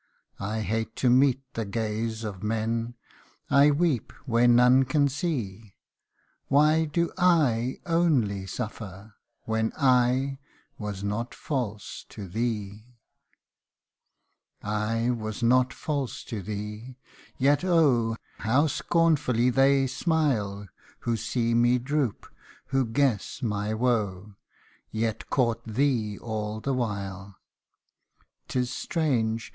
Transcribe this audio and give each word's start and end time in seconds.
I 0.39 0.61
hate 0.61 0.95
to 0.95 1.11
meet 1.11 1.43
the 1.53 1.63
gaze 1.63 2.23
of 2.23 2.41
men, 2.41 2.95
I 3.51 3.69
weep 3.69 4.11
where 4.25 4.47
none 4.47 4.81
can 4.83 5.07
see; 5.09 5.75
Why 6.47 6.85
do 6.85 7.11
/ 7.15 7.19
only 7.99 8.47
suffer, 8.47 9.13
when 9.43 9.69
/ 10.39 10.77
was 10.79 11.03
not 11.03 11.35
false 11.35 12.03
to 12.09 12.27
thee? 12.27 12.97
208 14.63 14.63
I 14.63 15.09
WAS 15.11 15.43
NOT 15.43 15.71
FALSE 15.71 16.23
TO 16.23 16.41
THEE. 16.41 16.41
I 16.41 16.41
was 16.41 16.41
not 16.41 16.41
false 16.41 16.41
to 16.41 16.41
thee; 16.41 16.97
yet 17.37 17.63
oh! 17.63 18.15
How 18.39 18.65
scornfully 18.65 19.51
they 19.51 19.85
smile, 19.85 20.67
Who 21.01 21.15
see 21.15 21.53
me 21.53 21.77
droop, 21.77 22.25
who 22.65 22.87
guess 22.87 23.43
my 23.43 23.75
woe, 23.75 24.33
Yet 24.89 25.29
court 25.29 25.61
thee 25.63 26.17
all 26.17 26.59
the 26.59 26.73
while. 26.73 27.37
'Tis 28.47 28.71
strange 28.71 29.49